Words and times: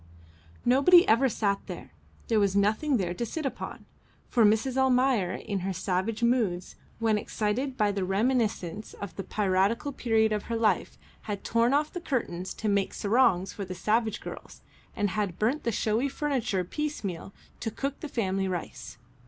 Nobody 0.65 1.07
ever 1.07 1.29
sat 1.29 1.59
there; 1.67 1.91
there 2.27 2.39
was 2.39 2.55
nothing 2.55 2.97
there 2.97 3.13
to 3.13 3.23
sit 3.23 3.45
upon, 3.45 3.85
for 4.29 4.43
Mrs. 4.43 4.75
Almayer 4.75 5.33
in 5.33 5.59
her 5.59 5.73
savage 5.73 6.23
moods, 6.23 6.75
when 6.97 7.19
excited 7.19 7.77
by 7.77 7.91
the 7.91 8.03
reminiscences 8.03 8.95
of 8.95 9.15
the 9.15 9.23
piratical 9.23 9.91
period 9.91 10.31
of 10.31 10.45
her 10.45 10.55
life, 10.55 10.97
had 11.29 11.43
torn 11.43 11.71
off 11.75 11.93
the 11.93 12.01
curtains 12.01 12.55
to 12.55 12.67
make 12.67 12.95
sarongs 12.95 13.53
for 13.53 13.63
the 13.63 13.75
slave 13.75 14.19
girls, 14.21 14.63
and 14.95 15.11
had 15.11 15.37
burnt 15.37 15.65
the 15.65 15.71
showy 15.71 16.09
furniture 16.09 16.63
piecemeal 16.63 17.31
to 17.59 17.69
cook 17.69 17.99
the 17.99 18.09
family 18.09 18.47
rice. 18.47 18.97